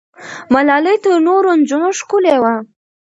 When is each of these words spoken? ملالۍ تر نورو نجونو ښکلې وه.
ملالۍ 0.53 0.97
تر 1.03 1.13
نورو 1.27 1.49
نجونو 1.59 1.89
ښکلې 1.99 2.35
وه. 2.41 2.55